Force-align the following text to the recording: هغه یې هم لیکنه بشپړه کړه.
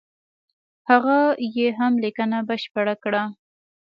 هغه 0.89 1.17
یې 1.55 1.67
هم 1.79 1.93
لیکنه 2.03 2.37
بشپړه 2.47 2.95
کړه. 3.03 3.23